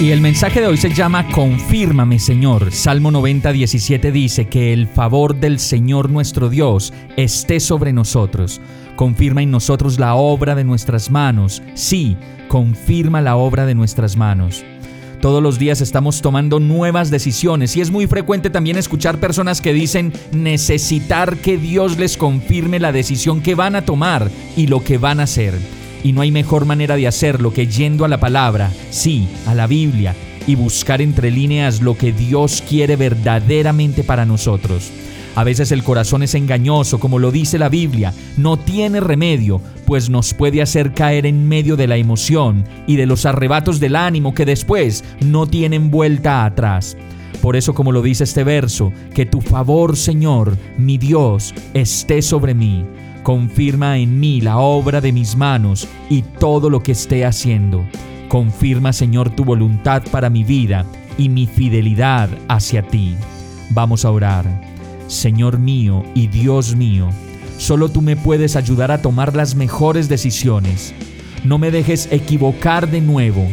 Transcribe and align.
Y 0.00 0.12
el 0.12 0.22
mensaje 0.22 0.62
de 0.62 0.66
hoy 0.66 0.78
se 0.78 0.94
llama 0.94 1.28
Confírmame 1.28 2.18
Señor. 2.18 2.72
Salmo 2.72 3.10
90, 3.10 3.52
17 3.52 4.10
dice 4.10 4.46
que 4.46 4.72
el 4.72 4.86
favor 4.86 5.38
del 5.38 5.58
Señor 5.58 6.08
nuestro 6.08 6.48
Dios 6.48 6.94
esté 7.18 7.60
sobre 7.60 7.92
nosotros. 7.92 8.62
Confirma 8.96 9.42
en 9.42 9.50
nosotros 9.50 9.98
la 9.98 10.14
obra 10.14 10.54
de 10.54 10.64
nuestras 10.64 11.10
manos. 11.10 11.62
Sí, 11.74 12.16
confirma 12.48 13.20
la 13.20 13.36
obra 13.36 13.66
de 13.66 13.74
nuestras 13.74 14.16
manos. 14.16 14.64
Todos 15.20 15.42
los 15.42 15.58
días 15.58 15.82
estamos 15.82 16.22
tomando 16.22 16.60
nuevas 16.60 17.10
decisiones 17.10 17.76
y 17.76 17.82
es 17.82 17.90
muy 17.90 18.06
frecuente 18.06 18.48
también 18.48 18.78
escuchar 18.78 19.18
personas 19.18 19.60
que 19.60 19.74
dicen 19.74 20.14
necesitar 20.32 21.36
que 21.36 21.58
Dios 21.58 21.98
les 21.98 22.16
confirme 22.16 22.78
la 22.78 22.90
decisión 22.90 23.42
que 23.42 23.54
van 23.54 23.76
a 23.76 23.84
tomar 23.84 24.30
y 24.56 24.66
lo 24.66 24.82
que 24.82 24.96
van 24.96 25.20
a 25.20 25.24
hacer. 25.24 25.79
Y 26.02 26.12
no 26.12 26.22
hay 26.22 26.30
mejor 26.30 26.64
manera 26.64 26.96
de 26.96 27.06
hacerlo 27.06 27.52
que 27.52 27.66
yendo 27.66 28.04
a 28.04 28.08
la 28.08 28.20
palabra, 28.20 28.72
sí, 28.90 29.28
a 29.46 29.54
la 29.54 29.66
Biblia, 29.66 30.14
y 30.46 30.54
buscar 30.54 31.02
entre 31.02 31.30
líneas 31.30 31.82
lo 31.82 31.96
que 31.96 32.12
Dios 32.12 32.62
quiere 32.66 32.96
verdaderamente 32.96 34.02
para 34.02 34.24
nosotros. 34.24 34.90
A 35.36 35.44
veces 35.44 35.70
el 35.70 35.84
corazón 35.84 36.22
es 36.22 36.34
engañoso, 36.34 36.98
como 36.98 37.18
lo 37.18 37.30
dice 37.30 37.58
la 37.58 37.68
Biblia, 37.68 38.12
no 38.36 38.58
tiene 38.58 39.00
remedio, 39.00 39.60
pues 39.86 40.10
nos 40.10 40.34
puede 40.34 40.60
hacer 40.60 40.92
caer 40.92 41.24
en 41.24 41.46
medio 41.46 41.76
de 41.76 41.86
la 41.86 41.96
emoción 41.96 42.64
y 42.86 42.96
de 42.96 43.06
los 43.06 43.26
arrebatos 43.26 43.78
del 43.78 43.94
ánimo 43.94 44.34
que 44.34 44.44
después 44.44 45.04
no 45.24 45.46
tienen 45.46 45.90
vuelta 45.90 46.44
atrás. 46.44 46.96
Por 47.40 47.56
eso, 47.56 47.74
como 47.74 47.92
lo 47.92 48.02
dice 48.02 48.24
este 48.24 48.44
verso, 48.44 48.92
que 49.14 49.24
tu 49.24 49.40
favor, 49.40 49.96
Señor, 49.96 50.56
mi 50.76 50.98
Dios, 50.98 51.54
esté 51.74 52.22
sobre 52.22 52.54
mí 52.54 52.84
Confirma 53.22 53.98
en 53.98 54.18
mí 54.18 54.40
la 54.40 54.58
obra 54.58 55.00
de 55.00 55.12
mis 55.12 55.36
manos 55.36 55.86
y 56.08 56.22
todo 56.22 56.70
lo 56.70 56.82
que 56.82 56.92
esté 56.92 57.26
haciendo. 57.26 57.84
Confirma, 58.28 58.92
Señor, 58.92 59.30
tu 59.30 59.44
voluntad 59.44 60.02
para 60.10 60.30
mi 60.30 60.42
vida 60.42 60.86
y 61.18 61.28
mi 61.28 61.46
fidelidad 61.46 62.30
hacia 62.48 62.82
ti. 62.82 63.14
Vamos 63.70 64.04
a 64.04 64.10
orar. 64.10 64.46
Señor 65.06 65.58
mío 65.58 66.02
y 66.14 66.28
Dios 66.28 66.76
mío, 66.76 67.10
solo 67.58 67.88
tú 67.88 68.00
me 68.00 68.16
puedes 68.16 68.56
ayudar 68.56 68.90
a 68.90 69.02
tomar 69.02 69.36
las 69.36 69.54
mejores 69.54 70.08
decisiones. 70.08 70.94
No 71.44 71.58
me 71.58 71.70
dejes 71.70 72.08
equivocar 72.10 72.88
de 72.90 73.00
nuevo. 73.00 73.46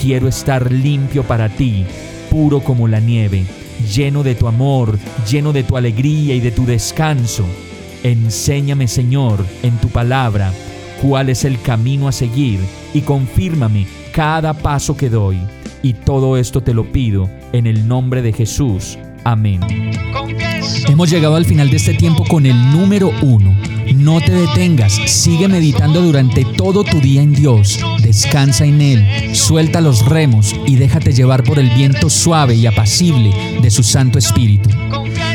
Quiero 0.00 0.28
estar 0.28 0.70
limpio 0.70 1.22
para 1.22 1.48
ti, 1.48 1.84
puro 2.30 2.60
como 2.60 2.86
la 2.86 3.00
nieve, 3.00 3.46
lleno 3.94 4.22
de 4.22 4.34
tu 4.34 4.46
amor, 4.46 4.98
lleno 5.30 5.52
de 5.52 5.62
tu 5.62 5.76
alegría 5.76 6.34
y 6.34 6.40
de 6.40 6.50
tu 6.50 6.66
descanso. 6.66 7.46
Enséñame, 8.06 8.86
Señor, 8.86 9.44
en 9.64 9.76
tu 9.78 9.88
palabra, 9.88 10.52
cuál 11.02 11.28
es 11.28 11.44
el 11.44 11.60
camino 11.60 12.06
a 12.06 12.12
seguir 12.12 12.60
y 12.94 13.00
confírmame 13.00 13.88
cada 14.12 14.54
paso 14.54 14.96
que 14.96 15.10
doy. 15.10 15.40
Y 15.82 15.92
todo 15.92 16.36
esto 16.36 16.60
te 16.60 16.72
lo 16.72 16.92
pido 16.92 17.28
en 17.52 17.66
el 17.66 17.88
nombre 17.88 18.22
de 18.22 18.32
Jesús. 18.32 18.96
Amén. 19.24 19.60
Hemos 20.88 21.10
llegado 21.10 21.34
al 21.34 21.46
final 21.46 21.68
de 21.68 21.78
este 21.78 21.94
tiempo 21.94 22.24
con 22.28 22.46
el 22.46 22.54
número 22.70 23.10
uno. 23.22 23.52
No 23.96 24.20
te 24.20 24.30
detengas, 24.30 24.92
sigue 25.06 25.48
meditando 25.48 26.00
durante 26.00 26.44
todo 26.44 26.84
tu 26.84 27.00
día 27.00 27.22
en 27.22 27.34
Dios, 27.34 27.80
descansa 28.02 28.66
en 28.66 28.82
Él, 28.82 29.34
suelta 29.34 29.80
los 29.80 30.06
remos 30.06 30.54
y 30.64 30.76
déjate 30.76 31.12
llevar 31.12 31.42
por 31.42 31.58
el 31.58 31.70
viento 31.70 32.08
suave 32.08 32.54
y 32.54 32.66
apacible 32.66 33.32
de 33.60 33.70
su 33.72 33.82
Santo 33.82 34.16
Espíritu. 34.20 34.70